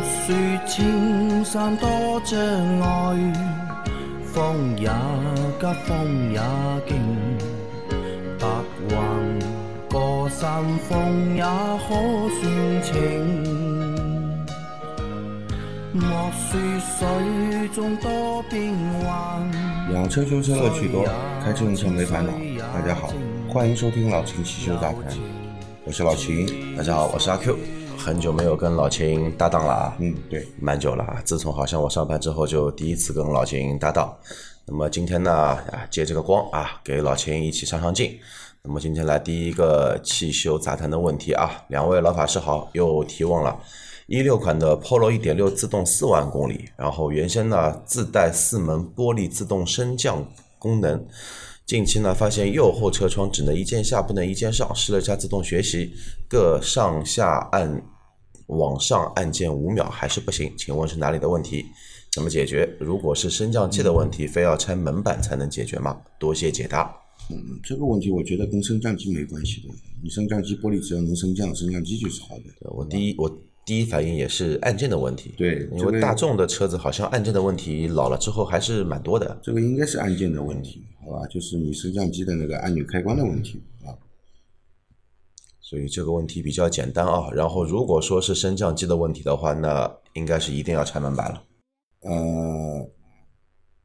[0.00, 0.34] 莫说
[0.66, 1.86] 青山多
[2.24, 2.40] 障
[2.80, 3.34] 碍，
[4.32, 4.88] 风也
[5.60, 6.40] 急，风也
[6.88, 6.96] 劲，
[8.38, 8.46] 白
[8.88, 8.96] 云
[9.90, 11.90] 过山峰也可
[12.40, 12.90] 算情。
[15.92, 18.72] 莫说水中多变
[19.04, 21.04] 幻，养车修车乐趣多，
[21.44, 22.32] 开车用车没烦恼。
[22.72, 23.12] 大家好，
[23.50, 25.12] 欢迎收听老秦汽修杂谈，
[25.84, 26.74] 我是老秦。
[26.74, 27.54] 大家好，我是阿 Q，
[28.02, 31.20] 很久没有跟老秦搭档了啊，嗯，对，蛮久了啊。
[31.22, 34.16] 自从好像我上班之后，就第一次跟老秦搭档。
[34.64, 38.18] 那么今天呢，啊，借这个光啊，给老秦一起上上镜。
[38.62, 43.54] 那么今天来第一个汽修杂谈的问题啊，两位老法师好，又提问了。
[44.06, 50.26] 一六款的 Polo 一点六自动四万公里，然后原先呢自带四门玻璃自动升降
[50.58, 51.06] 功能，
[51.70, 55.92] 近期呢发现右后车窗只能一键下不能一键上，试了下自动学习，
[56.28, 57.80] 各上下按
[58.48, 61.64] 往上按键五秒还是不行，请问是哪里的问题？
[62.12, 62.68] 怎么解决？
[62.80, 65.96] 如果是升降器的问题，非要拆门板才能解决吗？
[66.18, 66.92] 多谢解答。
[67.30, 69.68] 嗯，这个问题我觉得跟升降机没关系的，
[70.02, 72.68] 你升降机玻璃只要能升降，升降机就是好的。
[72.72, 73.30] 我第一我。
[73.66, 79.38] 第一反应也是按键的问题，对，因为大众的车子好像按键的问题老了之后还是蛮多的。
[79.42, 81.26] 这个应该是按键的问题，好吧？
[81.28, 83.94] 就是你升降机的那个按钮开关的问题啊。
[85.60, 87.30] 所以这个问题比较简单啊。
[87.32, 91.44] 然后如果说是升降机的问题的话，那应该是一定要拆门板了。
[92.00, 92.90] 呃，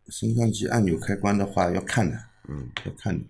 [0.09, 2.17] 升降机按钮开关的话要看的，
[2.49, 3.23] 嗯，要看的。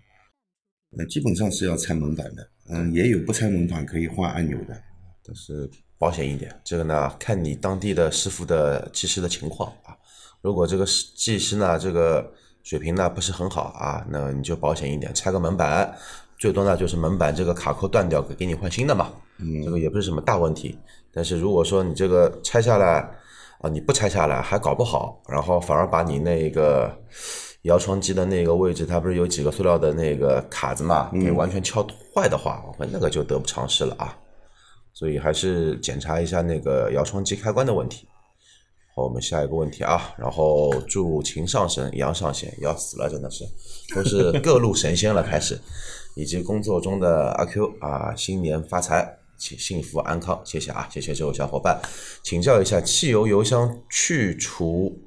[0.97, 4.81] 呃，基本上是要拆门板的，嗯，也有不拆门板可以换按钮的，
[5.25, 5.69] 但是。
[5.97, 9.95] 保险一点，这个呢，看你当地的师傅的技师的情况啊。
[10.41, 12.31] 如果这个技师呢，这个
[12.63, 15.91] 水平呢不是很好啊，那你就保险一点，拆个门板，
[16.37, 19.11] 最多呢就是门板这个卡扣断掉，给你换新的嘛。
[19.39, 20.77] 嗯，这个也不是什么大问题。
[21.11, 23.09] 但是如果说你这个拆下来
[23.61, 26.93] 啊，你不拆下来还搞不好，然后反而把你那个
[27.63, 31.81] 摇窗机的那个位置，它不是有几个塑料的那个卡子嘛，给完全敲
[32.13, 34.15] 坏的话，那个就得不偿失了啊。
[34.95, 38.07] 所以还是检查一下那个摇窗机开关的问题。
[38.95, 40.15] 好，我们下一个问题啊。
[40.17, 43.43] 然后祝秦上神、杨上仙要死了，真的是
[43.93, 45.21] 都是各路神仙了。
[45.21, 45.59] 开始，
[46.15, 51.77] 以及工作中的阿 Q 啊，新年发财，幸幸福安康，谢谢啊，谢谢这位小伙伴。
[52.23, 54.97] 请教一下，汽油油箱去除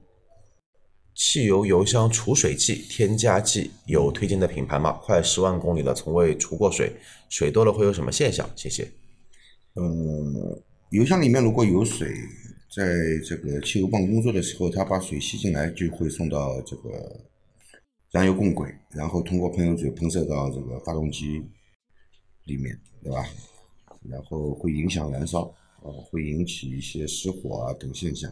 [1.15, 4.93] 汽油油箱除水剂添加剂有推荐的品牌吗？
[5.03, 6.95] 快十万公里了，从未除过水，
[7.31, 8.47] 水多了会有什么现象？
[8.55, 8.87] 谢谢。
[9.79, 12.13] 呃，油箱里面如果有水，
[12.75, 12.85] 在
[13.25, 17.21] 这个汽油泵工作的时候，它把水吸进来，就会送到这个
[18.11, 21.41] 燃油供轨，然后通过喷油嘴喷射到这个发动机
[22.47, 23.25] 里面，对吧？
[24.11, 28.29] 然后会影响燃烧，啊，会引起一些失火啊等现象。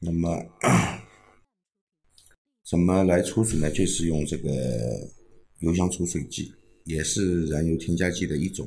[0.00, 0.42] 那么
[2.70, 3.70] 怎么来除水呢？
[3.70, 4.50] 就是用这个
[5.58, 6.50] 油箱除水剂，
[6.84, 8.66] 也是燃油添加剂的一种。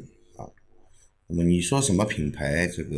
[1.34, 2.68] 那么你说什么品牌？
[2.68, 2.94] 这个，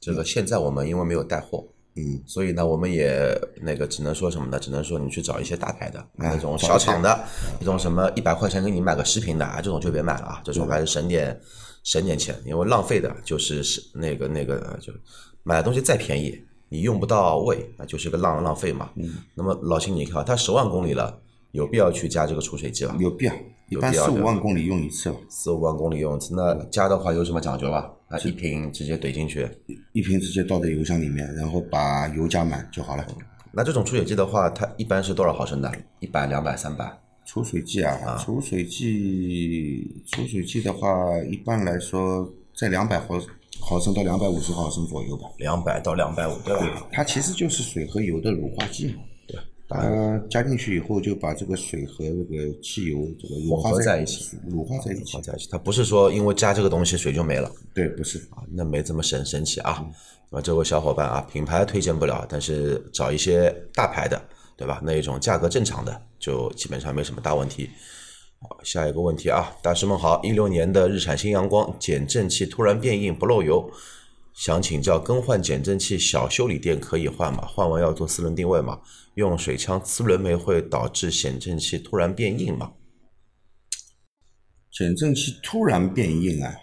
[0.00, 4.56] 这个现在我们因为没有带货，嗯，所以呢，我们也那个只能说什么呢？
[4.56, 7.26] 只能说你去找一些大牌的，那种小厂的，
[7.58, 11.36] 那种什么一百块钱给你买个十瓶的啊，这种就别买了啊，这种还是省点
[11.82, 14.92] 省点钱，因为浪费的就是是那个那个就
[15.42, 18.92] 买的东西再便宜，你用不到位，那就是个浪浪费嘛。
[18.94, 21.20] 嗯，那么老秦，你看它十万公里了。
[21.52, 22.96] 有必要去加这个除水剂吧？
[23.00, 23.34] 有必要，
[23.68, 25.12] 一般四五万公里用一次。
[25.28, 27.90] 四五万公里用一次，那加的话有什么讲究吧？
[28.08, 29.48] 那一瓶直接怼进去，
[29.92, 33.06] 一瓶直接倒在油箱里面，然后把油加满就好了。
[33.52, 35.72] 那这种除水剂的话，它一般是多少毫升的？
[35.98, 36.88] 一百、两百、三百？
[37.24, 40.88] 除水剂啊，除水剂，除水剂的话，
[41.30, 43.20] 一般来说在两百毫
[43.60, 45.28] 毫升到两百五十毫升左右吧。
[45.38, 46.86] 两百到两百五，对吧？
[46.92, 49.02] 它其实就是水和油的乳化剂嘛。
[49.70, 55.16] 它加进去以后，就把这个水和这个汽油这个融合在一起，乳化在一起。
[55.22, 57.48] 在一起，它不是说因为加这个东西水就没了。
[57.72, 59.86] 对，不是啊，那没这么神神奇啊。
[60.28, 64.20] 那么这位小伙伴啊，品牌推荐不了，但是找一些大牌的，
[64.56, 64.80] 对吧？
[64.82, 67.70] 那一种价格正常的，就基本上没什么大问题。
[68.40, 73.70] 好，下一个问题啊，大师们好，一六年的日产新阳光减震器突然变硬不漏油。
[74.40, 77.44] 想请教，更换减震器小修理店可以换吗？
[77.46, 78.80] 换完要做四轮定位吗？
[79.16, 82.72] 用水枪呲轮眉会导致减震器突然变硬吗？
[84.72, 86.54] 减震器突然变硬啊？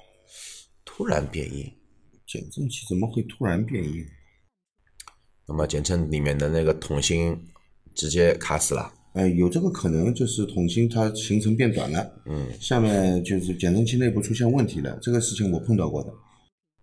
[0.84, 1.72] 突然变硬？
[2.26, 4.04] 减震器怎么会突然变硬？
[5.48, 7.40] 那么减震里面的那个筒芯
[7.94, 8.92] 直接卡死了？
[9.14, 12.22] 哎，有这个可能，就是筒芯它行程变短了。
[12.26, 16.12] 嗯，下面就是减震器内部出现问题了，这个事情我碰到过的。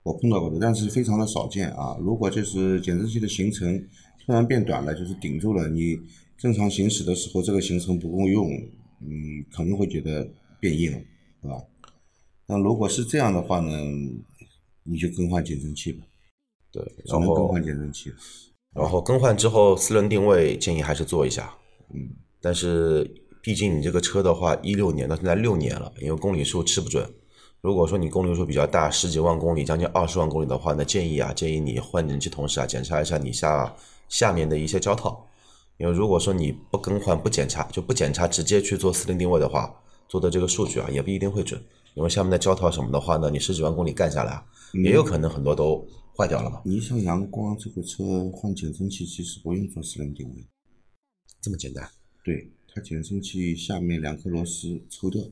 [0.05, 1.97] 我碰到过的，但是非常的少见啊。
[2.01, 3.77] 如果就是减震器的行程
[4.25, 5.99] 突然变短了，就是顶住了，你
[6.37, 8.49] 正常行驶的时候这个行程不够用，
[9.01, 10.31] 你可能会觉得
[10.61, 10.99] 变硬了，
[11.43, 11.55] 是吧？
[12.47, 13.71] 那如果是这样的话呢，
[14.83, 16.05] 你就更换减震器吧，
[16.71, 18.13] 对，只能更换减震器。
[18.75, 21.55] 然后更换之后，四轮定位建议还是做一下。
[21.95, 22.11] 嗯，
[22.43, 23.11] 但是
[23.41, 27.09] 毕竟你这个车的话，一六年到现在六年了，因为公里数吃不准。
[27.65, 33.75] 如果说你公里数比较大，十几万公里，将近二十万公里的话，那建议啊，建议你换减震器同时啊，检查一下你下
[34.07, 35.27] 下面的一些胶套。
[35.79, 39.75] 因为如果说你不更换、不检查，就不检查，直接去做四轮定位的话，
[40.11, 41.59] 做的这个数据啊，也不一定会准。
[41.95, 44.45] 因为下面的胶套什么的话呢，你十几万公里干下来啊，
[44.75, 45.83] 也有可能很多都
[46.15, 46.61] 坏掉了嘛。
[46.67, 50.45] 你像阳光这个车换减震器，其实不用做四轮定位，
[51.41, 51.89] 这么简单。
[52.23, 55.23] 对，它减震器下面两颗螺丝抽掉，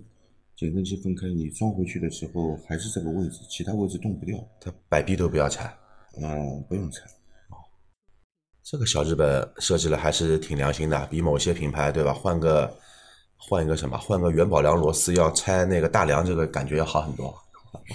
[0.62, 4.38] 减震器分开，你装回去的时候还是这个位置，其他位置动不掉。
[4.60, 5.64] 它摆臂都不要拆。
[6.22, 7.02] 嗯，不用拆。
[8.62, 12.12] 这个小日本设计的还是挺良心的，比某些品牌对吧？
[12.14, 12.72] 换个
[13.36, 17.34] 换一个什么，换个元宝梁螺丝要拆那个大梁，这个感觉要好很多。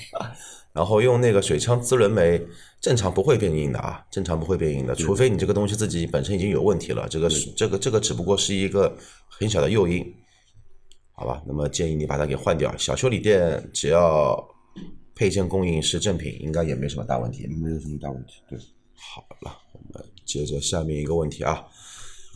[0.74, 2.40] 然后用那个水枪滋轮眉，
[2.82, 8.96] 正常不会变硬的啊，正常不会变硬的，除非你这个东西自己本身已经有问题了，这个是这个这个只不过是一个
[9.30, 10.06] 很小的诱因，
[11.20, 11.42] 好吧？
[11.48, 14.38] 那么建议你把它给换掉，小修理店只要
[15.16, 17.48] 配件供应是正品，应该也没什么大问题。
[17.48, 18.44] 没有什么大问题。
[18.48, 18.56] 对，
[18.94, 21.66] 好了，我们接着下面一个问题啊，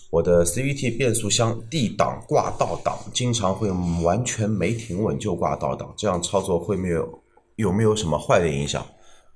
[0.09, 3.69] 我的 CVT 变速箱 D 档挂倒档，经常会
[4.03, 7.23] 完全没停稳就挂倒档，这样操作会没有
[7.57, 8.83] 有没有什么坏的影响？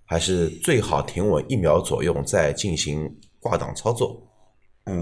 [0.06, 4.22] 还是最好停稳一秒左右再进行挂档操作？
[4.86, 4.94] 呃，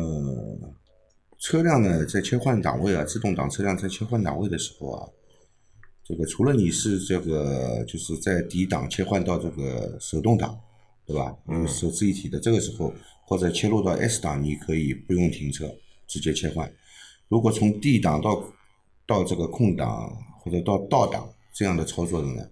[1.44, 5.10] 车辆呢在切换档位啊，自动挡车辆在切换档位的时候啊，
[6.02, 10.58] 这个除了你是这个就是在 D 档切换到这个手动挡，
[11.06, 11.36] 对吧？
[11.50, 12.94] 嗯，手自一体的这个时候，
[13.26, 15.70] 或者切入到 S 档，你可以不用停车，
[16.08, 16.74] 直接切换。
[17.28, 18.42] 如果从 D 档到
[19.06, 22.50] 到这个空档或者到倒档这样的操作的呢，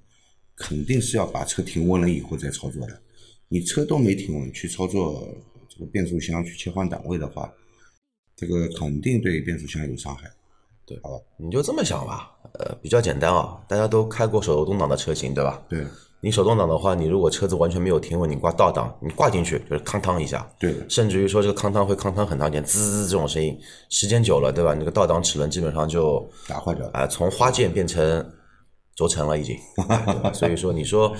[0.57, 3.01] 肯定是要把车停稳了以后再操作的。
[3.47, 5.33] 你车都没停稳去操作
[5.69, 7.49] 这个变速箱去切换档位的话，
[8.41, 10.23] 这个肯定对变速箱有伤害。
[10.83, 15.61] 对，好吧，你就这么想吧，呃，比较简单啊，大家都开过手动挡的车型，对吧？
[15.69, 15.85] 对
[16.23, 23.57] 你手动挡的话，你如果车子完全没有停稳，你挂倒档，你挂进去就是康当一下，对甚至于说这个康当会康当很长时间，滋滋这种声音，
[23.89, 24.73] 时间久了，对吧？
[24.73, 28.27] 你这个倒档齿轮基本上就打坏掉了啊、从花键变成
[28.95, 30.33] 轴承了已经， 对吧？
[30.33, 31.15] 所以说你说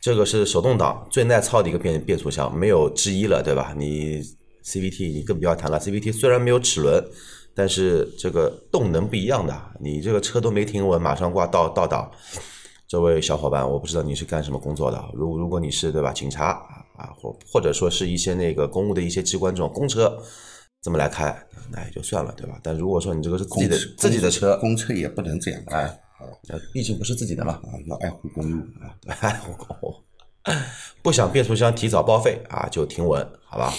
[0.00, 3.74] 这个是手动挡最耐操的一个变变速箱，没有之一了，对吧？
[3.76, 4.20] 你
[4.66, 7.02] CVT 你更不要谈了，CVT 虽然没有齿轮，
[7.54, 12.10] 但是这个动能不一样的，你这个车都没停稳，马上挂倒倒档。
[12.88, 15.04] 这位小伙伴，我不知道你是干什么工作的。
[15.14, 16.50] 如如果你是对吧，警察
[16.96, 20.16] 啊，或或者说是一些那个公务的一些机关这种公车，
[20.82, 21.36] 这么来开，
[21.70, 22.58] 那也就算了，对吧？
[22.62, 26.00] 但如果说你这个是自己的自己的车，公车也不能这样开哎，
[26.48, 28.94] 呃毕竟不是自己的嘛，啊，要爱护公路啊。
[29.20, 29.94] 爱护公路。
[31.02, 33.72] 不想变速箱提早报废啊，就停稳，好吧？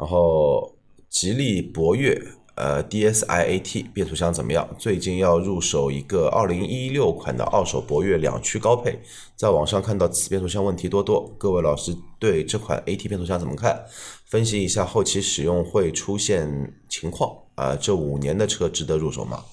[0.00, 0.74] 然后
[1.10, 2.18] 吉利博越
[2.54, 4.66] 呃 DSiAT 变速箱怎么样？
[4.78, 8.98] 最近要入手一个二零一六款的二手博越两驱高配，
[9.36, 13.84] 在网上看到此变速箱问题多多，各位老师对这款 AT 变速箱怎么看？
[14.24, 19.44] 分析一下后期使用会出现情况啊、这五年的车值得入手吗？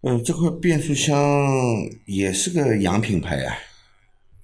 [0.00, 1.14] 嗯，这块变速箱
[2.06, 3.58] 也是个洋品牌啊，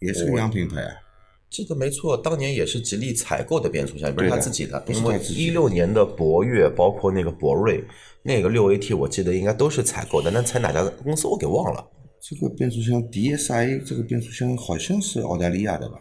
[0.01, 1.06] 也是个洋品牌啊。
[1.49, 4.83] 这个没错，当年也是吉利采购的变速箱，不是他自己的。
[4.89, 7.83] 因为一六年的博越，包括那个博瑞，
[8.23, 11.87] 那个六 AT，我记得应该都是采购的，那采哪家公司我给忘了。
[12.21, 15.97] 这个变速箱 DSi 这个变速箱好像是澳大利亚的吧？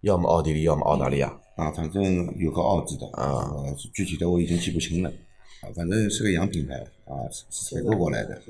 [0.00, 1.40] 要么奥地利，要么澳大利亚。
[1.56, 2.02] 啊，反正
[2.36, 5.08] 有个澳字的啊呃，具体的我已经记不清了。
[5.62, 6.74] 啊，反正是个洋品牌
[7.04, 8.42] 啊，是是采购过来的。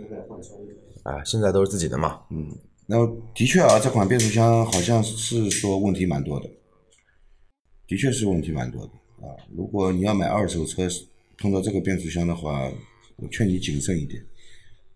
[1.02, 2.22] 啊，现在都是自己的嘛。
[2.30, 2.48] 嗯，
[2.86, 6.50] 然后的确啊，这款变速箱好像是说问题蛮多的，
[7.86, 8.92] 的确是问题蛮多的
[9.26, 9.32] 啊。
[9.56, 10.86] 如果你要买二手车，
[11.38, 12.70] 碰到这个变速箱的话，
[13.16, 14.22] 我劝你谨慎一点，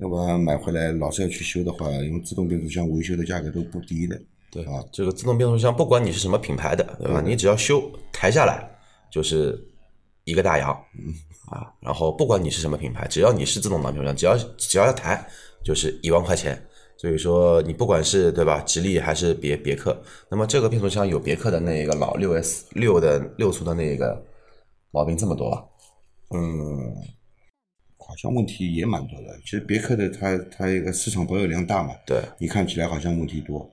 [0.01, 4.21] 要不然买回来老是要去修的话，因为自动变速箱维修的价格都不低的。
[4.51, 7.23] 对啊，这个自动变速箱，不管你是什么品牌的，对吧？
[7.27, 8.69] 你只要修抬下来
[9.11, 9.59] 就是
[10.25, 10.71] 一个大洋，
[11.51, 15.27] 啊，然后不管你是什么品牌，只要你是自动挡变速箱，只要只要要抬
[15.65, 16.63] 就是一万块钱。
[17.01, 19.97] 所以说你不管是对吧，吉利还是别别克，
[20.29, 24.21] 那么这个变速箱有别克的那个老六 S 六的六速的那个
[24.91, 25.63] 毛病这么多啊？
[26.35, 26.93] 嗯，
[27.99, 29.39] 好像问题也蛮多的。
[29.45, 33.71] 其实别克的它它一个市场保有量大嘛，对，你看起来好像问题多，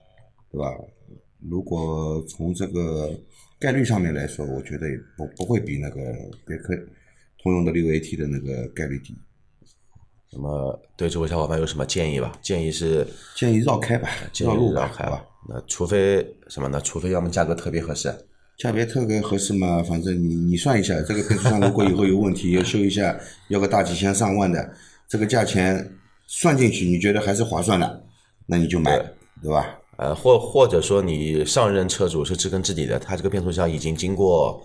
[0.51, 0.71] 对吧？
[1.49, 3.11] 如果从这个
[3.59, 5.99] 概率上面来说，我觉得也不不会比那个
[6.45, 6.75] 别克
[7.41, 9.15] 通用的六 AT 的那个概率低。
[10.35, 12.33] 那么对这位小伙伴有什么建议吧？
[12.41, 15.23] 建议是建议绕开吧，建议绕路，绕开吧。
[15.47, 16.81] 那除非什么呢？
[16.81, 18.13] 除非要么价格特别合适，
[18.57, 24.69] 价别特别合适嘛，反正你你算一下，这个变速箱如果以后有问题 要修一下，要个大几千上万的，
[25.07, 25.89] 这个价钱
[26.27, 28.03] 算进去，你觉得还是划算的，
[28.45, 28.97] 那你就买，
[29.41, 29.79] 对吧？
[29.97, 34.61] 呃，或或者说你上任车主是知根知底的，他这个变速箱已经经过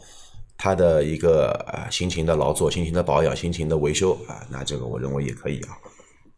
[0.62, 5.78] 他的一个啊、呃辛勤的劳作、辛勤的保养、辛勤的维修啊、那这个我认为也可以啊。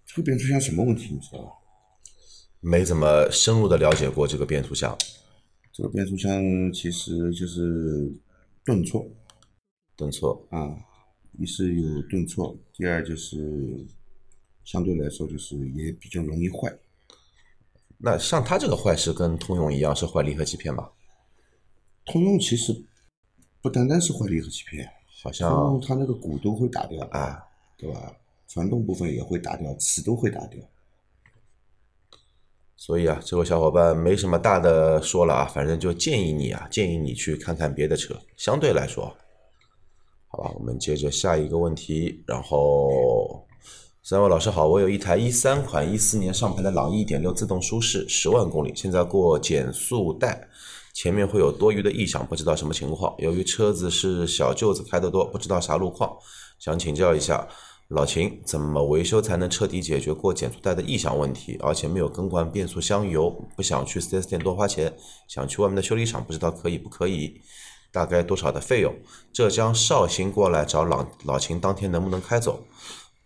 [0.06, 1.50] 这个变速箱什么问题你知道吧？
[2.60, 4.96] 没怎么深入的了解过这个变速箱，
[5.72, 6.40] 这个变速箱
[6.72, 8.12] 其实就是
[8.64, 9.04] 顿挫
[9.96, 10.70] 顿挫啊，
[11.40, 13.84] 一是有顿挫，第二就是
[14.62, 16.72] 相对来说就是也比较容易坏。
[17.98, 20.88] 那像它这个坏是跟通用一样是坏离合器片吧？
[22.04, 22.72] 通用其实
[23.62, 24.86] 不单单是坏离合器片，
[25.22, 27.42] 好像它那个鼓都会打掉啊，
[27.78, 28.12] 对吧？
[28.48, 30.60] 传动部分也会打掉，齿都会打掉。
[32.76, 38.14] 所以啊，这位小伙伴没什么大的说了啊，反正就建议你啊，建议你去看看别的车。
[38.36, 39.16] 相对来说，
[40.26, 42.24] 好吧，我们接着下一个问题。
[42.26, 43.46] 然后，
[44.02, 50.48] 三位老师好，我有一台一三款一四年上牌的朗逸一点六自动舒适，十万公里，现在过减速带，
[50.92, 53.14] 前面会有多余的异响，不知道什么情况。
[53.18, 56.16] 由于车子是小舅子开得多，不知道啥路况，
[56.58, 57.48] 想请教一下。
[57.88, 61.58] 老秦，怎么维修才能彻底解决过减速带的异响问题？
[61.60, 64.90] 而且没有更换变速箱油，不想去 4S 店多花钱，
[65.28, 67.38] 想去外面的修理厂，不知道可以不可以？
[67.90, 68.94] 大概多少的费用？
[69.30, 72.64] 浙江绍兴过来找老老秦，当天能不能开走？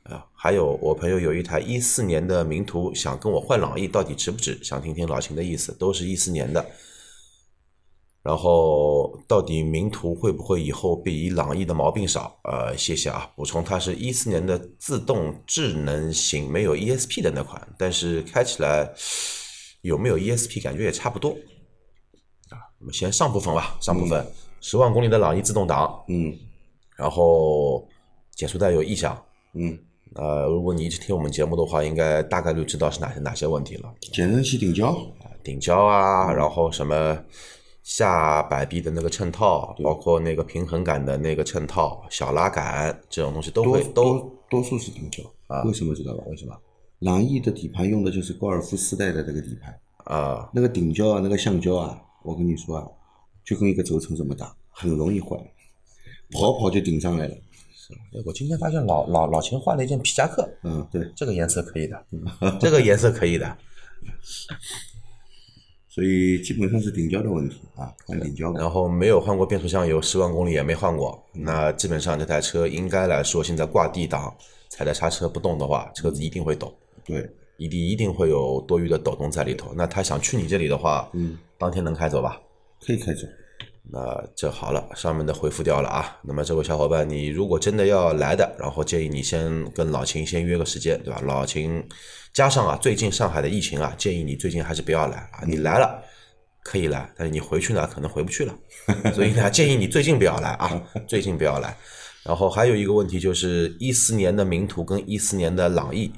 [0.02, 4.58] 啊，还有我朋友有一台一四年的名图，想跟我换朗逸，到底值不值？
[4.64, 6.66] 想听听老秦的意思，都是一四年的。
[8.26, 12.36] 然后到底名图会不会以后比朗逸的毛病少？
[12.42, 13.30] 呃，谢谢啊。
[13.36, 18.92] 补充，它是一四年的自动智能型，没有 ESP 的那款，但是开起来
[19.82, 21.30] 有没有 ESP 感觉也差不多。
[22.50, 24.26] 啊，我们先上部分吧，上部分
[24.60, 26.36] 十、万公里的朗逸自动挡，嗯
[26.96, 27.86] 然后
[28.34, 29.16] 减速带有异响。
[29.54, 29.78] 嗯，
[30.16, 33.94] 呃，如果你一直听我们节目的话，应该大概率知道是哪些哪些问题了。
[34.00, 34.96] 减震器顶胶，
[35.44, 37.16] 顶胶啊，然后什么
[37.86, 46.24] 下摆臂的那个衬套，包括那个平衡杆的那个衬套、小拉杆这种东西都会都多多数是顶胶啊为什么知道吧？
[46.26, 46.52] 为什么？
[46.98, 52.84] 朗逸的底盘用的就是高尔夫四代的那个底盘，啊、那个顶胶啊，那个橡胶啊，我跟你说啊，
[53.44, 55.36] 就跟一个轴承这么大，很容易坏，
[56.32, 57.34] 跑跑就顶上来了。
[57.34, 62.04] 哎我今天发现老老老秦换了一件皮夹克，嗯，对，这个颜色可以的，
[62.60, 63.56] 这个颜色可以的。
[65.96, 68.52] 所以基本上是顶胶的问题啊，换顶胶。
[68.52, 74.36] 然后没有换过变速箱油，十万公里也没换过，那基本上这台车应该来说，现在挂 D 档
[74.68, 76.70] 踩在刹车不动的话，车子一定会抖。
[77.02, 77.26] 对，
[77.56, 79.72] 一定一定会有多余的抖动在里头。
[79.74, 82.38] 那他想去你这里的话，嗯，当天能开走吧？
[82.84, 83.22] 可以开走。
[83.92, 86.18] 那这好了，上面的回复掉了啊。
[86.22, 91.20] 那么这位小伙伴，你如果真的要来的，然后建议你先跟老秦先约个时间，对吧？
[91.24, 91.86] 老秦
[92.32, 95.44] 加上啊，最近上海的疫情啊，建议你最近还是不要来啊。
[95.46, 96.02] 你来了
[96.64, 98.52] 可以来，但是你回去呢，可能回不去了。
[99.14, 101.76] 所以呢，建议你最近不要来啊，最近不要来。
[102.24, 106.12] 然后还有一个问题就是，一四年的名图跟一四年的朗逸，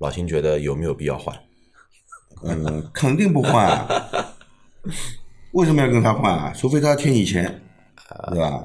[0.00, 1.34] 老秦觉得有没有必要换？
[2.44, 3.86] 嗯，肯定不换、啊。
[5.56, 6.52] 为什么要跟他换啊？
[6.54, 7.44] 除非他欠你钱，
[8.28, 8.62] 对吧？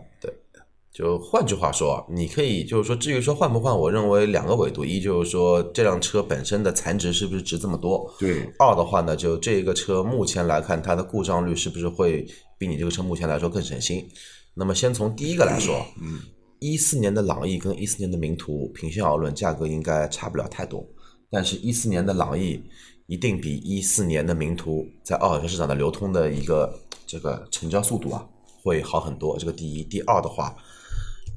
[0.91, 14.05] 就换句话说，你可以就是说，至于说换不换，我认为两个维度：一就是说这辆车本身的残值是不是值这么多；对，二的话呢，就这个车目前来看，它的故障率是不是会比你这个车目前来说更省心？
[14.53, 16.19] 那么先从第一个来说，嗯，
[16.59, 20.85] 一四年的朗逸跟一四年的名图，平心而论，价格应该差不了太多。
[21.29, 22.61] 但是，一四年的朗逸
[23.07, 26.77] 一定比一四年的名图在二手车市场的流通的一个
[27.11, 28.25] 这个成交速度啊
[28.63, 29.37] 会好很多。
[29.37, 30.55] 这个第一，第二的话，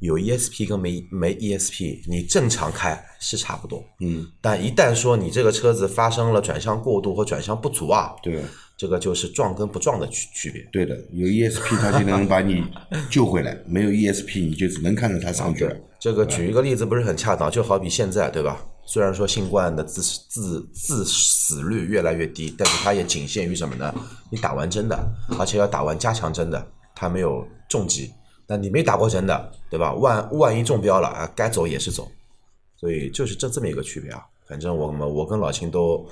[0.00, 8.40] 有 ESP 跟没没 ESP，你正常开是差不多，嗯，但一旦说你这个车子发生了转向过度或转向不足啊，对，
[8.76, 10.62] 这个就是撞跟不撞的区区别。
[10.70, 12.62] 对的，有 ESP 它就能把你
[13.10, 15.74] 救回来，没有 ESP 你就只能看着它上去了。
[15.98, 18.64] 这个举一个例子不是很恰当，就好比现在对吧？
[18.86, 23.94] 虽然说新冠的自自自死率越来越低，但是它也仅限于什么呢？
[24.30, 24.98] 你打完针的，
[25.38, 28.12] 而且要打完加强针的，它没有重疾。
[28.46, 29.94] 那你没打过针的，对吧？
[29.94, 32.06] 万万一中标了啊，该走也是走，
[32.76, 34.22] 所以就是这这么一个区别啊。
[34.46, 36.06] 反正我们我跟老秦都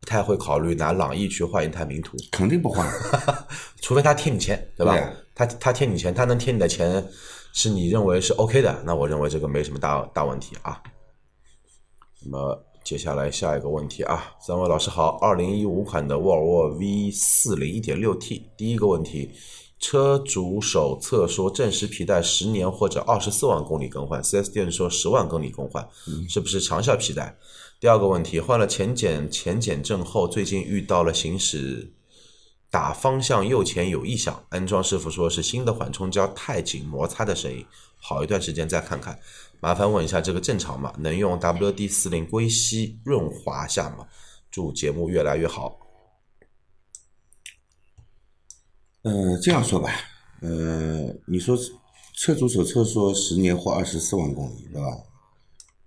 [0.00, 2.84] 不太会考虑拿朗逸去换一台名图，肯定不换。
[3.80, 4.98] 除非他贴你钱，对吧？
[5.32, 7.06] 他他贴你钱，他能贴你的钱
[7.52, 10.82] 是你认为是 OK 的，那我认为这个没什么大大问题啊。
[12.24, 19.30] 那么接下来下一个问题啊，三位老师好，二零一五款的沃尔沃 V 四零一点六 T，第一个问题，
[19.78, 25.88] 车主手册说正时皮带十年或者二十四万公里更换，4S 店说十万公里更换，
[26.28, 27.36] 是不是长效皮带？
[27.80, 31.92] 第二个问题，换了前减前减震后，最近遇到了行驶
[32.70, 37.64] 打方向右前有异响，安装师傅说是新的缓冲胶太紧摩擦的声音，
[37.98, 39.18] 好一段时间再看看。
[39.62, 40.92] 麻烦问一下这个正常吗？
[40.98, 44.08] 能用 WD 四零硅吸润滑下吗？
[44.50, 45.78] 祝节目越来越好。
[49.02, 49.88] 呃，这样说吧，
[50.40, 51.56] 呃，你说
[52.16, 54.88] 车主手册说十年或二十四万公里，对吧？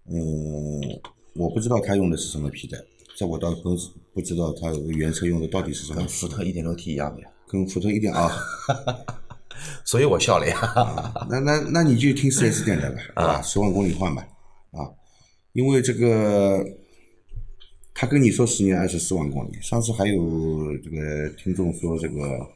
[0.05, 1.01] 嗯，
[1.33, 2.77] 我不知道他用的是什么皮带，
[3.17, 3.75] 这我倒不
[4.13, 8.31] 不知道他原车用的到底是什么跟福特一点六 T 一样的呀，跟福特一点啊，
[9.83, 10.57] 所以我笑了呀。
[11.29, 13.41] 那那那你就听 4S 店的吧？
[13.41, 14.25] 十万公里换吧，
[14.71, 14.89] 啊，
[15.53, 16.65] 因为这个
[17.93, 22.47] 他跟你说十年二十四万公里，上次还有这个听众说这个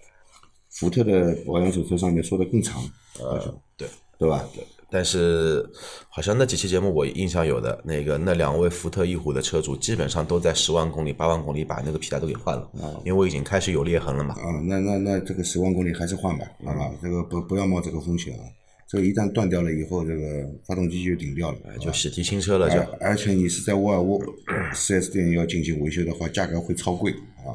[0.69, 2.81] 福特的保养手册上面说的更长，
[3.19, 3.87] 呃，对。
[4.19, 4.45] 对吧？
[4.91, 5.63] 但是
[6.09, 12.69] 好像那几期节目我印象有的那个那两位福特翼虎的车主基本上都在十万公里、八万公里把那个皮带都给换了，
[13.05, 14.33] 因为已经开始有裂痕了嘛。
[14.35, 16.91] 啊，那那那这个十万公里还是换吧，好吧？
[17.01, 18.43] 这个不不要冒这个风险啊！
[18.87, 20.21] 这个一旦断掉了以后，这个
[20.65, 24.19] 发动机就顶掉了，就喜提新车了，就而而且你是在沃尔沃
[24.73, 27.53] 4S 店要进行维修的话，价格会超贵啊。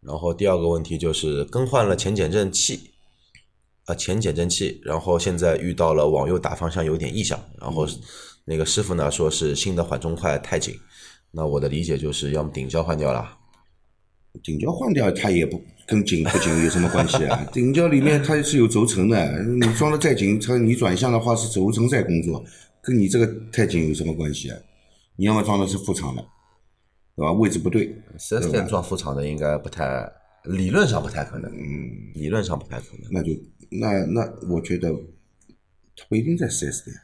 [0.00, 2.90] 然后第二个问题就是更换了前减震器，
[3.90, 7.86] 啊前减震器，然后现在遇到了往右打方向有点异响，然后
[8.44, 10.74] 那个师傅呢说是新的缓冲块太紧，
[11.30, 13.36] 那我的理解就是要么顶胶换掉了，
[14.42, 17.44] 顶胶换掉，它也不跟紧不紧有什么关系啊？
[17.52, 22.44] 顶胶里面它是有轴承的，你装的再紧，它你转向的话是轴承在工作，
[22.80, 24.56] 跟你这个太紧有什么关系啊？
[25.16, 26.24] 你要么装的是副厂的，
[27.16, 27.32] 对吧？
[27.32, 30.10] 位置不对，四 S 店装副厂的应该不太，
[30.44, 33.10] 理论上不太可能，嗯，理论上不太可能。
[33.10, 33.32] 那就
[33.70, 34.90] 那那我觉得
[35.96, 36.96] 它不一定在四 S 店。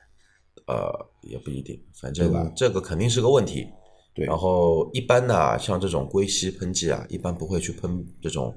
[0.67, 0.91] 呃，
[1.23, 3.65] 也不一定，反正这个肯定是个问题。
[4.13, 8.53] 对然后一般呢，像这种硅吸喷剂啊，一般不会去喷这种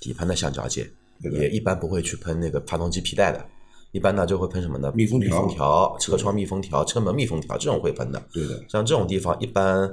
[0.00, 0.88] 底盘的橡胶件，
[1.32, 3.44] 也一般不会去喷那个发动机皮带的。
[3.90, 4.92] 一般呢就会喷什么呢？
[4.94, 8.24] 密封条、车窗密封条、车门密封条这种会喷的。
[8.32, 9.90] 对的，像这种地方一般。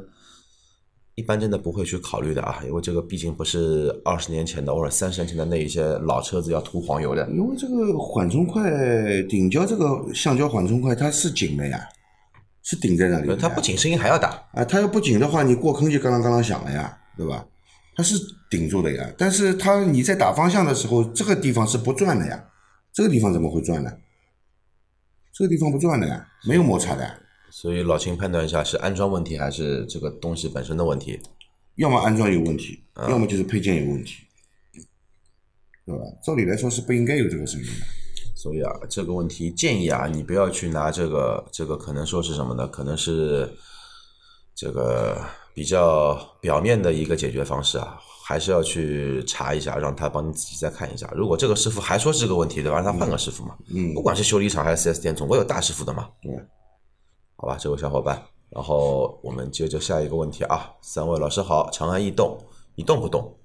[1.15, 7.25] 一般真的不会去考虑的啊，因为这个毕竟不是二十年前的或者三十年前的那一些老车子要涂黄油的。
[7.29, 8.61] 因为这个缓冲块
[9.29, 11.87] 顶胶这个橡胶缓冲块它是紧的呀，
[12.63, 13.35] 是顶在那里的。
[13.37, 17.45] 它不紧声音还要大，啊，它要不紧的话，你过坑就嘎啷嘎啷响了呀，对吧？
[17.95, 18.15] 它是
[18.49, 22.45] 顶住的呀，但是它你在打方向的时候，这个地方是不转的呀，
[22.91, 23.89] 这个地方怎么会转呢？
[25.33, 27.17] 这个地方不转的呀，没有摩擦的呀，
[27.57, 31.17] 所以老秦判断一下是安装问题还是这个东西本身的问题。
[31.75, 34.15] 要么安装有问题，要么就是配件有问题，
[35.85, 36.01] 对吧？
[36.21, 37.71] 照理来说是不应该有这个声音的。
[38.35, 42.67] 所以啊，这个问题建议啊，你不要去拿这个这个，可能说是什么呢？
[42.67, 43.49] 可能是
[44.53, 45.17] 这个
[45.53, 51.09] 比较表面的一个解决方式啊，还是要去查一下，让他帮你仔细再看一下。
[51.15, 52.81] 如果这个师傅还说是这个问题，对吧？
[52.81, 53.55] 让他换个师傅嘛。
[53.73, 56.09] 嗯不管是修理厂还是 4S 店，总会有大师傅的嘛。
[56.21, 56.31] 对，
[57.45, 62.35] 好吧，这位小伙伴，然后我们接着下一个问题啊，三位老师好，长安逸动
[62.73, 63.37] 一动不动，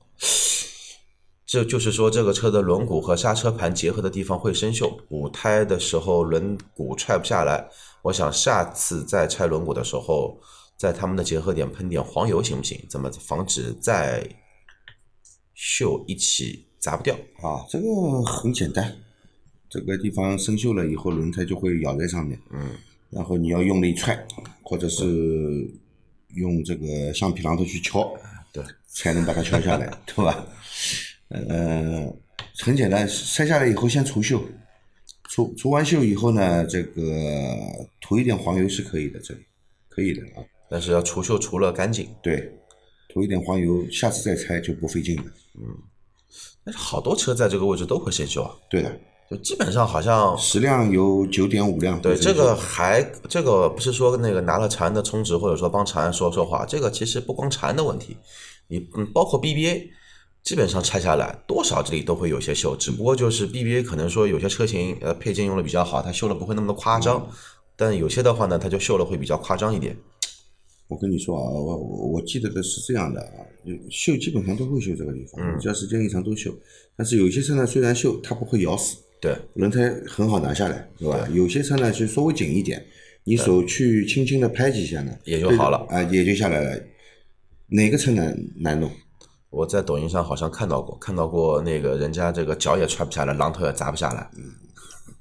[1.44, 7.68] 这就是说这个车的轮毂和刹车盘结合的地方会生锈，补胎的时候轮毂踹不下来。
[8.00, 10.40] 我想下次再拆轮毂的时候，
[10.78, 12.82] 在他们的结合点喷点黄油行不行？
[12.88, 14.26] 怎么防止再
[15.54, 17.14] 锈一起砸不掉？
[17.42, 18.96] 啊，这个很简单，
[19.68, 22.40] 这个地方生锈了以后，轮胎就会咬在上面。
[22.50, 22.70] 嗯，
[23.10, 24.26] 然后你要用力踹，
[24.62, 25.04] 或者是
[26.34, 28.12] 用这个橡皮榔头去敲，
[28.52, 30.46] 对，才能把它敲下来， 对吧？
[31.28, 32.12] 呃，
[32.58, 34.42] 很简单，拆下来以后先除锈，
[35.28, 37.56] 除除完锈以后呢，这个
[38.00, 39.40] 涂一点黄油是可以的，这里
[39.88, 40.44] 可以的啊。
[40.68, 42.08] 但是要除锈除了干净。
[42.22, 42.52] 对，
[43.08, 45.24] 涂一点黄油，下次再拆就不费劲了。
[45.54, 45.66] 嗯
[46.62, 58.16] 但是好多车在这个位置都会生锈啊，对的，就基本上好像十辆有九点五辆对，这个还这个不是说那个拿了长安的充值，或者说帮长安说说话，这个其实不光长安的问题，
[58.66, 59.88] 你嗯包括 BBA，
[60.42, 67.30] 基本上拆下来多少这里都会有些锈，只不过就是 BBA 可能说有些车型呃配件用的比较好，它锈的不会那么的夸张，
[67.76, 69.96] 但有些的话呢，它就锈了会比较夸张一点。
[70.88, 73.46] 我跟你说啊，我我我记得的是这样的啊，
[73.92, 76.52] 锈基本上都会锈这个地方，只要时间一长都锈。
[76.96, 81.28] 但是有些车呢，虽然锈，它不会咬死，对，轮胎很好拿下来，是吧？
[81.32, 82.84] 有些车呢就稍微紧一点，
[83.24, 86.82] 你手去轻轻的拍几下呢，也就好了啊，也就下来了。
[87.68, 88.90] 哪个车难难弄？
[89.50, 94.30] 我在抖音上好像看到过，看到过那个人家这个脚也踹不下来，榔头也砸不下来。
[94.36, 94.44] 嗯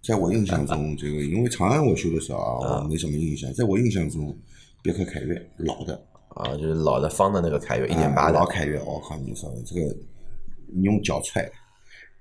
[0.02, 3.54] 在我印象中，这个因为长安我修的时候啊，我没什么印象。
[3.54, 4.36] 在我印象中，
[4.82, 9.94] 别克凯越老的啊，就是老的方的那个凯越，一点八的老凯越，我靠，你说这个，
[10.74, 11.44] 你用脚踹，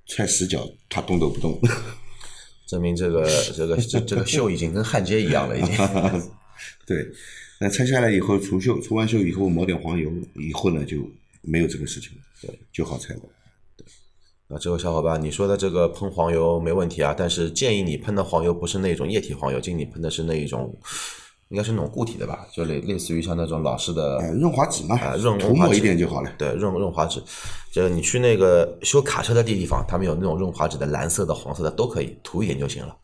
[0.09, 1.59] 踹死脚，它动都不动。
[2.67, 5.75] 证明这个这个这这个锈已经跟焊接一样了，已经。
[6.85, 7.07] 对，
[7.61, 10.99] 那拆下来以后除锈，除完锈以后抹点黄油，以后呢就
[11.41, 13.21] 没有这个事情了，对，就好拆了。
[14.49, 20.75] 啊，这位小伙伴，你说的这个喷黄油没问题啊，但是建议你喷的黄油不是那种液体黄油，建议你喷的是那一种，
[21.49, 26.33] 应该是那种固体的吧，就类类似于像那种老式的润滑脂嘛，呃，润涂抹一点就好了。
[26.39, 27.23] 对，润润滑脂，
[27.73, 32.97] 就你去那个修卡车的地方，他们有那种润滑脂的，蓝色的、黄色的都可以，涂一点就行了。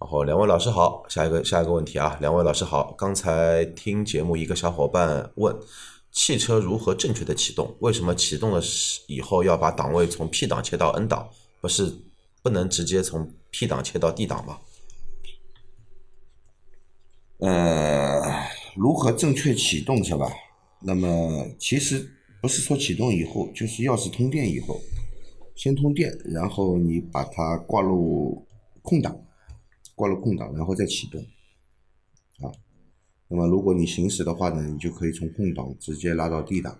[0.00, 5.56] 然后两位老师好，下一个下一个问题啊，两位老师好，刚才听节目一个小伙伴问。
[6.10, 7.76] 汽车如何正确的启动？
[7.80, 8.60] 为什么启动了
[9.06, 11.28] 以后要把档位从 P 档切到 N 档？
[11.60, 11.94] 不是
[12.42, 14.56] 不能直接从 P 档切到 D 档吗？
[17.38, 18.20] 呃，
[18.76, 20.30] 如何正确启动是吧？
[20.80, 24.80] 那么其实不是说启动以后，就是钥匙通电以后，
[25.54, 28.44] 先通电，然后你把它挂入
[28.82, 29.20] 空档，
[29.94, 31.20] 挂入空档，然后再启动。
[32.40, 32.52] 啊
[33.30, 36.78] 那么如果你行驶的话呢，你就可以从空档直接拉到 D 档，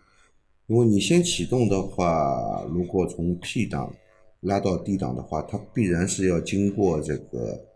[0.66, 3.94] 因为你先启动的话，如果从 P 档
[4.40, 7.66] 拉到 D 档的话，它必然是要经过这个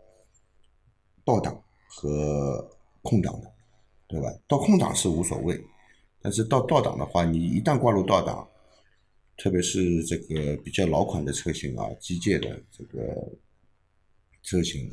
[1.23, 2.67] 倒档和
[3.03, 3.51] 空档的，
[4.07, 4.27] 对吧？
[4.47, 5.63] 到空档是无所谓，
[6.19, 8.47] 但是到倒档的话，你一旦挂入倒档，
[9.37, 13.31] 特别是这个比较老款的车型啊，机械的这个
[14.41, 14.91] 车型。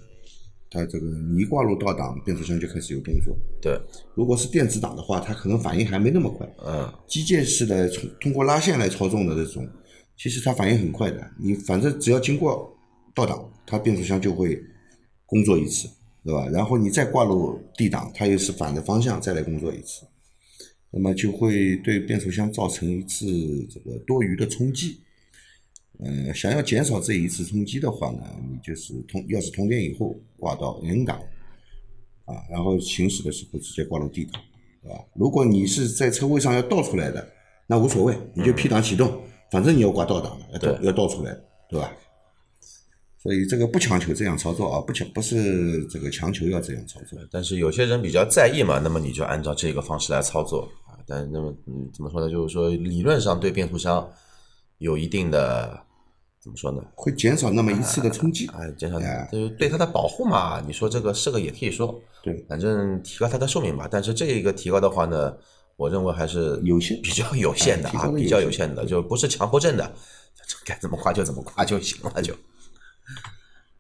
[0.72, 3.36] 它这个你一挂入倒档，变速箱就开始有动作。
[3.60, 3.76] 对，
[4.14, 6.48] 如果是电子档的话，它可能反应还没那么快。
[6.64, 9.68] 嗯，机械式的通通过拉线来操纵的这种，
[10.16, 11.28] 其实它反应很快的。
[11.40, 12.72] 你反正只要经过
[13.12, 14.62] 倒档，它变速箱就会
[15.26, 15.88] 工作一次，
[16.24, 16.46] 对吧？
[16.48, 20.06] 然后你再挂入 D 档，它又是反的方向再来工作一次，
[20.90, 23.26] 那么就会对变速箱造成一次
[23.70, 25.00] 这个多余的冲击。
[26.02, 31.18] 嗯，想要减少这一次冲击的话呢，你就是通钥匙通电以后挂到 N 档，
[32.24, 34.40] 啊，然后行驶的时候直接挂入 D 档，
[34.82, 35.04] 对吧？
[35.14, 37.26] 如果你是在车位上要倒出来的，
[37.66, 41.36] 那无所谓，你就 P 档启动，反正你要挂倒档的，要倒要倒出来，
[41.68, 41.92] 对吧？
[43.22, 47.18] 所以这个不强求这样操作啊，不强不是这个强求要这样操作。
[47.30, 50.96] 但是有些人比较在意嘛，那么你就按照这个方式来操作啊。
[51.06, 52.30] 但那么嗯，怎么说呢？
[52.30, 54.08] 就是说理论上对变速箱
[54.78, 55.84] 有一定的。
[56.42, 56.82] 怎么说呢？
[56.94, 58.98] 会减少那么一次的冲击，哎，减少，
[59.30, 60.58] 就是对它的保护嘛。
[60.66, 63.86] 你说这个是个也可以说，对，反正提高它的寿命吧。
[63.90, 65.36] 但是这一个提高的话呢，
[65.76, 69.92] 我认为还是有限，比较有限的啊，比较有限的，就不是强迫症的，
[70.64, 72.34] 该怎么夸就怎么夸就行了就。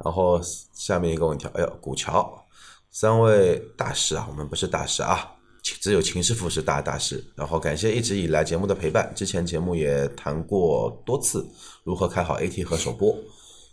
[0.02, 0.40] 然后
[0.74, 2.46] 下面一个问题，哎呦，古桥，
[2.90, 5.36] 三位大师啊，我们不是大师啊。
[5.62, 9.12] 只有秦师傅是大大师，然后感谢一直以来节目的陪伴。
[9.14, 11.46] 之前节目也谈过多次
[11.84, 13.14] 如何开好 AT 和手波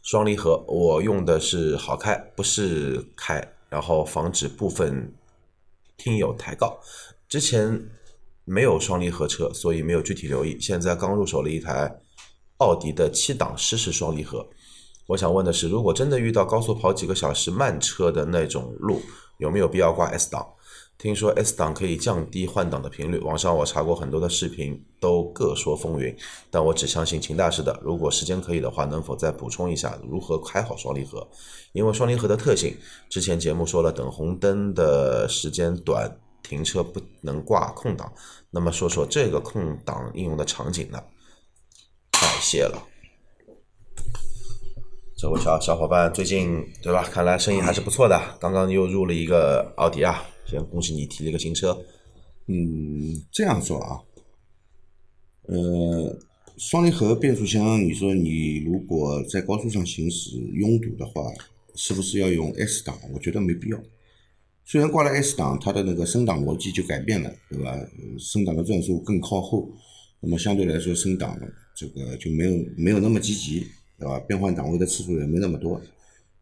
[0.04, 5.14] 双离合，我用的是好开，不是开，然后防止部分
[5.96, 6.70] 听友抬杠。
[7.30, 7.82] 之前
[8.44, 10.60] 没有双离合车，所以没有具体留意。
[10.60, 11.90] 现在刚入手了一台
[12.58, 14.46] 奥迪的七档湿式双离合，
[15.08, 19.02] 我想问的是，如果真的遇到高速跑几个小时慢车的那种路，
[19.38, 20.46] 有没有必要挂 S 档？
[20.98, 26.16] 听说 S 档可以降低换挡的频率，网上我查过很多的视频，都各说风云，
[26.50, 27.80] 但我只相信秦大师的。
[27.84, 31.26] 如果时间可以的话，能否再补充一下如何开好双离合？
[31.72, 32.76] 因为双离合的特性，
[33.10, 38.12] 之前节目说了，等红灯的时间短，停车不能挂空档。
[38.50, 41.00] 那么说说这个空档应用的场景呢？
[42.12, 42.82] 感谢了，
[45.20, 47.02] 这位小小伙伴最近对吧？
[47.02, 50.24] 看来生意还是不错的，刚刚又入了一个奥迪啊。
[50.46, 51.76] 先恭喜你提了一个新车，
[52.46, 54.00] 嗯，这样说啊，
[55.48, 56.16] 呃，
[56.60, 61.24] 双离合变速箱，你说你如果在高速上行驶拥堵的话，
[61.74, 62.96] 是不是要用 S 档？
[63.12, 63.80] 我觉得没必要。
[64.66, 67.76] 虽然挂了 S 档，它的那个升档逻辑就改变了，对吧？
[68.20, 69.68] 升档的转速更靠后，
[70.22, 71.36] 那么相对来说升档
[71.76, 73.66] 这个就没有没有那么积极，
[74.00, 74.20] 对吧？
[74.22, 75.82] 变换档位的次数也没那么多，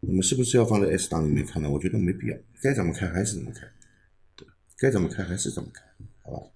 [0.01, 1.69] 那么是不是要放在 S 档里面看呢？
[1.69, 3.61] 我觉得没必要，该怎么开还是怎么开。
[4.35, 5.81] 对该怎么开还是怎么开，
[6.23, 6.47] 好吧？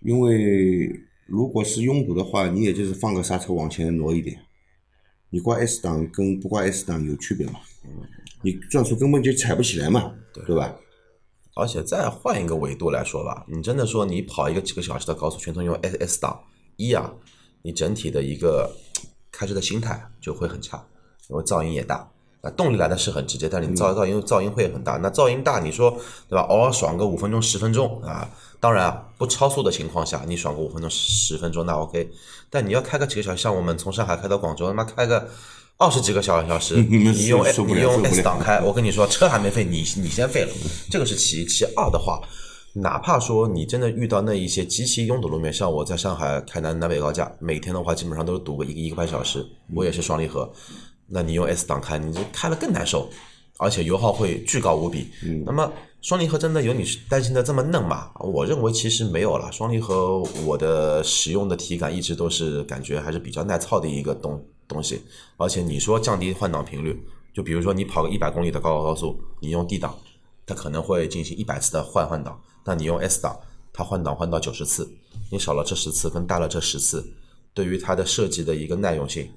[0.00, 0.90] 因为
[1.26, 4.38] 如果是拥堵的话，你也就是放个刹车往前挪一点，
[5.30, 7.60] 你挂 S 档跟不挂 S 档有区别嘛？
[8.42, 10.78] 你转速根本就踩不起来嘛，对吧？
[11.54, 16.44] 而且再换一个维度来说吧，你真的说你跑一个几个小时的高速，全程用 S S 档
[16.76, 17.14] 一啊，
[17.62, 18.70] 你整体的一个
[19.36, 20.82] 开车的心态就会很差，
[21.28, 22.08] 因为噪音也大。
[22.40, 24.96] 那，动力来的是很直接，但你噪噪音噪音会很大。
[25.02, 25.90] 那噪音大，你说
[26.28, 26.42] 对吧？
[26.42, 28.26] 偶尔爽个五分钟十分钟啊，
[28.60, 32.08] 当然啊，不超速的情况下，你爽个五分钟十分钟那 OK。
[32.48, 35.28] 但你要开个几个小时，像我们从上海开到广州，他妈开个
[35.76, 40.52] 二十几个小小时，你用你用 S 档开，我跟你说，车还没废，你你先废了，
[40.90, 41.46] 这个是其一。
[41.46, 42.20] 其二的话，
[42.78, 49.42] 哪怕说你真的遇到那一些极其拥堵路面，像我在上海开南南北高架，每天的话基本上都是堵个一个一个半小时，
[49.74, 50.52] 我也是双离合，
[51.06, 53.08] 那你用 S 档开，你就开了更难受，
[53.56, 55.08] 而且油耗会巨高无比。
[55.46, 58.10] 那么双离合真的有你担心的这么嫩吗？
[58.20, 59.50] 我认为其实没有了。
[59.50, 65.00] 双离合我的使用的体感一直都是感觉还是比较耐操的一个东东西，
[65.38, 66.94] 而且你说降低换挡频率，
[67.32, 69.96] 就比如说你跑个一百公里的高高速，你用 D 档，
[70.44, 73.38] 它可能会进行一百次的换换挡，但你用 S 档，
[73.72, 74.90] 它换挡换到九十次，
[75.30, 77.06] 你少了这十次跟大了这十次，
[77.54, 79.30] 对于它的设计的一个耐用性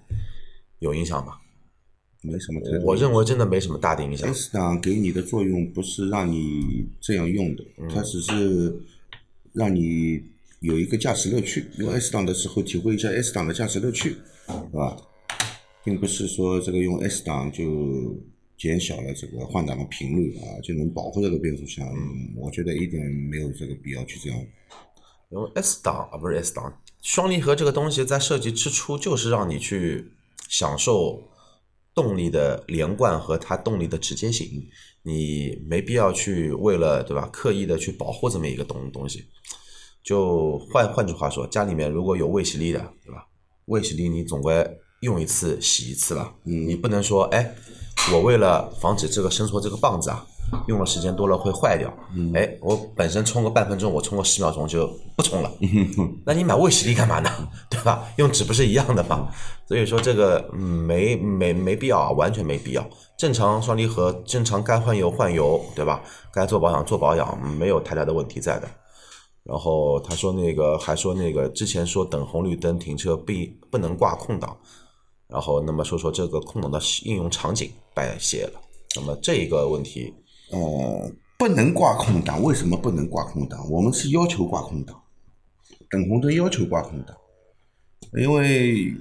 [0.79, 1.33] 有影响吗？
[2.21, 2.59] 没什么。
[2.83, 4.27] 我认为真的没什么大的影响。
[4.33, 7.63] S 档给你的作用不是让你这样用的，
[7.93, 8.75] 它只是
[9.53, 10.21] 让你
[10.59, 11.67] 有一个驾驶乐趣。
[11.77, 14.97] 用 S 档的时候体会一下 S 档的驾驶乐趣，是吧？
[15.83, 17.63] 并不是说这个用 S 档就
[18.59, 21.87] 减小了这个换挡的频率啊，就能保护这个变速箱。
[21.87, 24.39] 嗯我觉得一点没有这个必要去这样。
[25.29, 30.11] 然后 S 档啊，不是 S 档，双离合这个东西在设计之初就是让你去
[30.49, 31.23] 享受
[31.95, 34.47] 动力的连贯和它动力的直接性，
[35.03, 39.25] 你没必要去为了对吧，刻意的去保护这么一个东东西。
[40.03, 43.27] 就换换句话说，家里面如果有卫洗力的，对吧？
[43.65, 44.65] 卫洗力你总归
[45.01, 47.53] 用一次洗一次吧，你不能说哎，
[48.11, 50.25] 我为了防止这个伸缩这个棒子啊，
[50.67, 51.93] 用的时间多了会坏掉，
[52.33, 55.51] 哎，我本身充个半分钟，我充个十秒钟就不充了，
[56.25, 57.29] 那你买卫洗力干嘛呢？
[57.69, 58.03] 对吧？
[58.17, 59.29] 用纸不是一样的吗？
[59.67, 62.83] 所以说这个嗯没没没必要啊，完全没必要。
[63.17, 66.01] 正常双离合，正常该换油换油，对吧？
[66.33, 68.67] 该做保养做保养，没有太大的问题在的。
[69.43, 74.55] 然后他说那个还说那个之前说等红绿灯停车必不能挂空档，
[75.29, 78.59] 然后那么说说这个空挡的应用场景拜谢了。
[78.95, 80.13] 那么这一个问题，
[80.51, 83.69] 呃，不能挂空挡，为什么不能挂空挡？
[83.69, 84.99] 我们是要求挂空挡，
[85.89, 87.15] 等红灯要求挂空挡，
[88.13, 88.93] 因为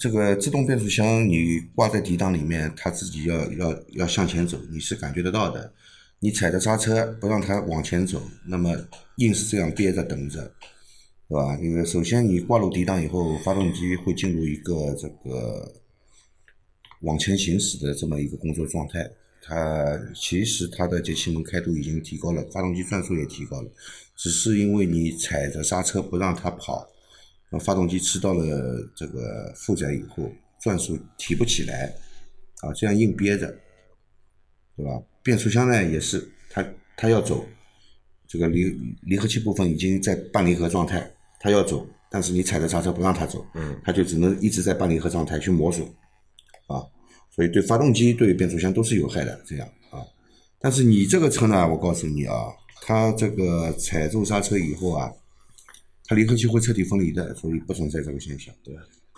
[0.00, 5.72] 这个自动变速箱你挂在底档里面，它自己要要要向前走，你是感觉得到的。
[6.18, 8.70] 你踩着刹车不让它往前走，那么
[9.16, 10.52] 硬是这样憋着等着，
[11.32, 11.58] 对吧？
[11.62, 15.80] 因为首先你挂入底档以后，发动机会进入一个这个
[17.00, 19.10] 往前行驶的这么一个工作状态。
[19.40, 23.70] 它其实它的节气门开度已经提高了，发动机转速也提高了，
[24.14, 26.86] 只是因为你踩着刹车不让它跑，
[27.50, 31.94] 那发动机吃到了这个负载以后，转速提不起来，
[32.60, 33.46] 啊，这样硬憋着，
[34.76, 35.02] 对吧？
[35.22, 36.62] 变速箱呢也是，它
[36.94, 37.42] 它要走，
[38.28, 38.64] 这个离
[39.00, 41.10] 离合器部分已经在半离合状态，
[41.42, 45.84] 它要走，但是你踩着刹车不让他走，嗯，他就只能一直在半离合状态去磨损，
[46.68, 46.86] 啊，
[47.34, 49.98] 所以对发动机对变速箱都是有害的，这样啊。
[50.60, 52.36] 但是你这个车呢，我告诉你啊，
[52.82, 55.10] 它这个踩住刹车以后啊，
[56.04, 58.54] 它离合器会彻底分离的，所以不存在这个现象。
[58.62, 58.72] 对，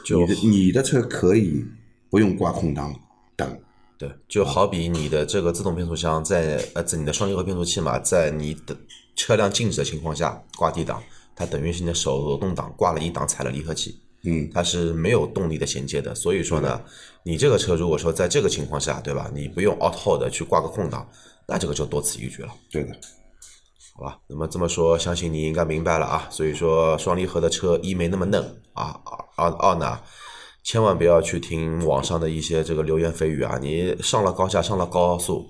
[0.06, 1.62] 就你的你的车可以
[2.08, 2.98] 不用挂空档
[3.37, 3.60] 等，
[3.98, 8.74] 对，就好比你的这个自动变速箱在呃，在你的双离合变速器嘛，在你的
[9.14, 11.02] 车辆静止的情况下挂 D 档，
[11.37, 16.14] 它等于是你的手动挡挂了一档，踩了离合器，嗯，它是没有动力的衔接的。
[16.14, 16.81] 所以说呢，
[17.25, 19.31] 你这个车如果说在这个情况下，对吧？
[19.35, 21.09] 你不用 auto hold 去挂个空档，
[21.47, 22.49] 那这个就多此一举了。
[22.70, 22.97] 对的，
[23.97, 26.29] 好吧，那么这么说，相信你应该明白了啊。
[26.31, 28.42] 所以说，双离合的车一没那么嫩
[28.73, 29.01] 啊，
[29.37, 30.01] 二二呢，
[30.62, 33.59] 千万不要去听网上的一些这个流言蜚语啊。
[33.61, 35.47] 你上了高架，上了高速，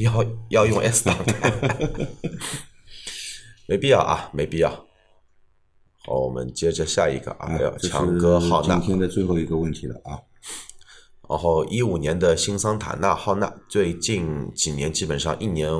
[0.00, 1.52] 要要用 S 档 开，
[3.66, 4.86] 没必要啊，没必要。
[6.06, 8.88] 好，我们接着下一个啊，要这强哥浩纳是今。
[8.88, 10.18] 天的最后一个问题了啊。
[11.28, 15.70] 然后一五年的新桑塔纳浩纳，最近几年基本上一年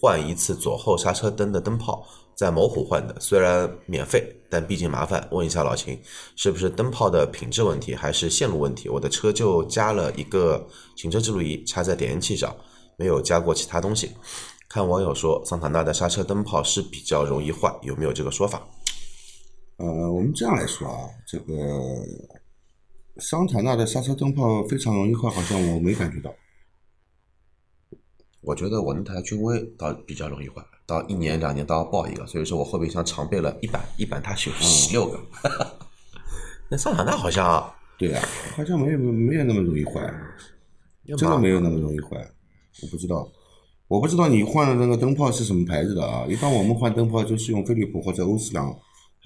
[0.00, 5.28] 换一次左后刹车灯的灯泡，在某虎换的，虽然免费，但毕竟麻烦。
[5.30, 6.00] 问一下老秦，
[6.34, 8.88] 是不是灯泡的品质问题，还是线路问题？
[8.88, 12.52] 我的车就加了一个行车记录仪插在点烟器上，
[12.96, 14.10] 没有加过其他东西。
[14.68, 18.66] 看网友说，桑塔纳的刹车灯泡是比较容易坏，有没有这个说法？
[19.78, 21.54] 呃，我们这样来说啊，这个
[23.18, 26.34] 桑塔纳的刹车灯泡非常容易坏，好像我没感觉到。
[28.40, 35.20] 我觉得我那台君威倒比较容易坏，到一年两年都要爆一个，所以说我后备箱常备了一板，一板它是有十六个。
[36.70, 38.24] 那桑塔纳好像对啊，
[38.56, 40.00] 好像没有没有那么容易坏，
[41.18, 42.16] 真的没有那么容易坏。
[42.82, 43.28] 我不知道，
[43.88, 46.24] 我不知道你换的那个灯泡是什么牌子的啊？
[46.28, 48.76] 一般我们换灯泡就是用飞利浦或者欧司朗，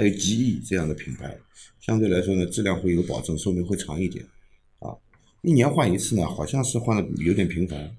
[0.00, 1.36] 还有吉利这样的品牌，
[1.78, 4.24] 相对来说呢，质量会有保证，寿命会长一点。
[4.78, 4.96] 啊，
[5.42, 7.94] 一年换一次呢，好像是换的有点频繁。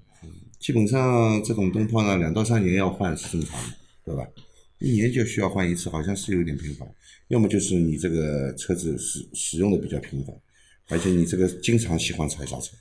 [0.58, 4.26] 基本上这种灯泡呢，两到三年要换是正常的，对吧？
[4.80, 6.92] 一年就需要换一次，好像是有点频繁。
[7.28, 10.34] 要么就是你这个车子使使用的比较频繁，
[10.88, 12.76] 而且你这个经常喜欢踩刹车，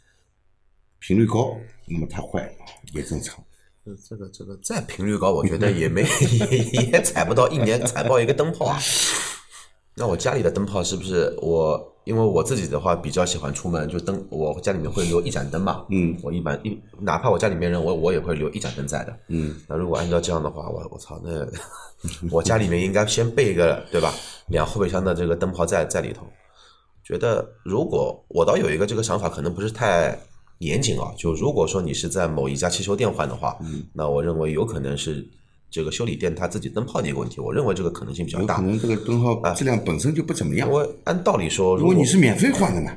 [0.97, 1.55] 频率高，
[1.85, 2.51] 那么它坏
[2.91, 3.45] 也正常。
[3.83, 6.03] 这这个这个再频率高，我觉得也没
[6.51, 6.57] 也
[6.91, 8.79] 也踩不到一年踩爆一个灯泡啊。
[9.95, 11.87] 那我家里的灯泡是不是我？
[12.03, 15.85] 因为我自己的话比较喜欢出门，就灯我家里面会留一盏灯嘛。
[15.91, 19.15] 嗯，我一般一哪怕我家里面人，我我也会留一盏灯在的。
[19.27, 21.47] 嗯，那如果按照这样的话，我我操，那
[22.31, 24.11] 我家里面应该先备一个对吧？
[24.47, 26.25] 两后备箱的这个灯泡在在里头。
[27.03, 30.19] 觉得如果我倒有一个这个想法，可能不是太
[30.61, 31.13] 严谨啊。
[31.17, 35.29] 就如果说你是在某一家汽修店换的话，嗯，那我认为有可能是。
[35.73, 38.57] 这个修理店他自己灯泡的一个问题，我认为这个可能性比较大。
[38.57, 40.67] 可能这个灯泡质量本身就不怎么样。
[40.67, 42.91] 因为按道理说，如果你是免费换的呢，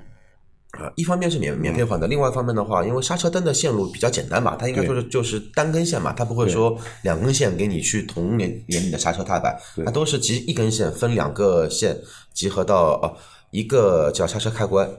[0.73, 11.97] 啊，一方面是免免费换的，另外一方面的话，因为刹车灯的线路比较简单嘛，它应该说是就是单根线嘛，它不会说两根线给你去同连连你的刹车踏板，它都是集一根线分两个线
[12.33, 13.17] 集合到哦
[13.53, 14.91] 一个叫刹车开关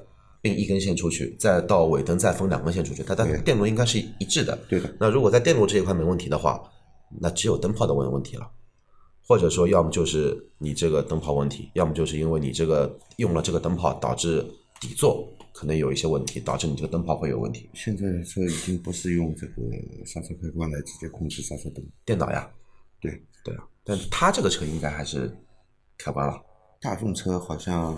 [0.45, 4.55] 并一根线出去，再到尾灯再分两根线出去，它的电路应该是一致的。
[4.69, 4.95] 对的。
[4.99, 6.61] 那如果在电路这一块没问题的话。
[7.21, 8.51] 那只有灯泡的问问题了，
[9.25, 14.43] 或者说，要么就是你这个灯泡问题，要么就是因为你这个用了这个灯泡，导致
[14.81, 17.69] 底座可能有一些问题，导致你这个灯泡会有问题。
[17.75, 19.53] 现在的车已经不是用这个
[20.03, 22.51] 刹车开关来直接控制刹车灯，电脑呀。
[22.99, 23.11] 对
[23.45, 25.31] 对啊，但他这个车应该还是
[25.99, 26.41] 开关了。
[26.81, 27.95] 大众车好像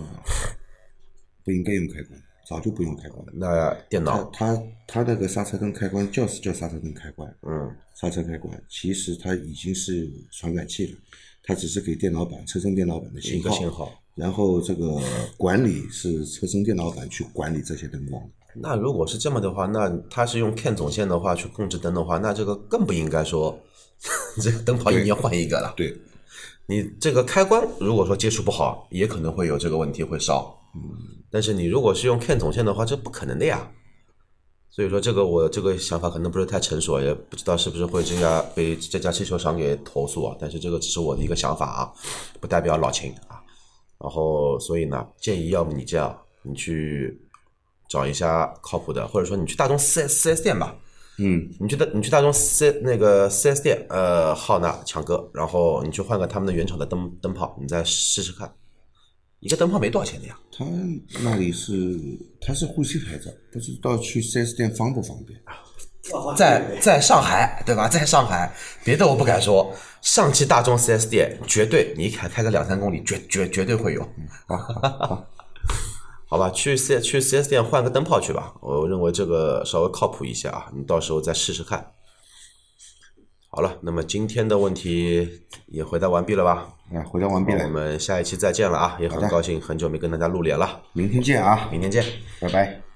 [1.43, 2.21] 不应该用开关。
[2.47, 3.33] 早就不用开关了。
[3.36, 4.57] 那电脑，它
[4.88, 10.97] 它那个刹车灯开关叫是叫刹车灯开关，嗯，刹车开关，其实它已经是传感器了，
[11.43, 13.91] 它只是给电脑板车身电脑板的信号，信号。
[14.15, 14.97] 然后这个
[15.36, 18.23] 管理是车身电脑板去管理这些灯光。
[18.55, 23.60] 那如果是这么的话，那它是用 CAN 总线的话去控制灯的话，那这个更不应该说
[24.41, 25.73] 这个灯泡一年换一个了。
[25.75, 25.95] 对，
[26.65, 30.57] 你这个开关如果说接触不好，也可能会有这个问题会烧。
[30.73, 31.16] 嗯。
[31.29, 33.69] 但是你如果是用 CAN 总线的话，这不可能的呀。
[34.69, 40.35] 所以说这个我这个想法可能不是太成熟，也不知道是不是会这家被这家汽修厂给投诉啊。
[40.39, 41.91] 但是这个只是我的一个想法啊，
[42.39, 43.41] 不代表老秦啊。
[43.99, 47.19] 然后所以呢，建议要么你这样，你去
[47.89, 50.75] 找一下靠谱的，或者说你去大众四 S 四 S 店吧。
[51.17, 58.53] 嗯，你去大你去大众四那个四 S 店，呃，浩纳强哥，然后你去换个他们的原厂的灯灯泡，你再试试看。
[59.39, 60.65] 一个灯泡没多少钱的呀，他
[61.21, 61.97] 那里是
[62.41, 65.39] 他是沪西牌照，不知道去四 S 店方不方便？
[66.38, 67.88] 在在上海对吧？
[67.88, 68.52] 在上海，
[68.84, 74.02] 别的我不敢说，上汽大众四 S 店绝对你开开个两三公里，绝绝绝对会有。
[76.30, 81.86] 好吧，去四去四 S 店换个灯泡去吧，我认为这个稍微靠谱一些啊，你到时候再试试看。
[83.58, 85.28] 好了，那么今天的问题
[85.65, 86.67] 也回答完毕了吧？
[86.93, 87.63] 啊，回答完毕了。
[87.63, 88.96] 我们下一期再见了啊！
[89.00, 90.80] 也很高兴，很久没跟大家露脸了。
[90.93, 91.67] 明天见啊！
[91.72, 92.06] 明天见，
[92.39, 92.87] 拜拜。